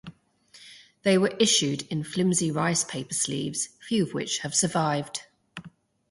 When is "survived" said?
4.55-5.25